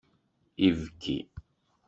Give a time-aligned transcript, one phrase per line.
[0.67, 1.15] Ibki.